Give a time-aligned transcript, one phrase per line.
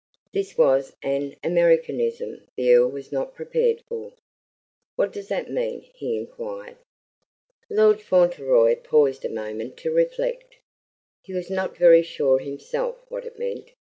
[0.33, 4.13] This was an Americanism the Earl was not prepared for.
[4.95, 6.77] "What does that mean?" he inquired.
[7.69, 10.55] Lord Fauntleroy paused a moment to reflect.
[11.21, 13.73] He was not very sure himself what it meant.